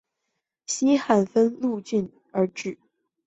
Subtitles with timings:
[0.65, 2.79] 西汉分钜鹿郡而置。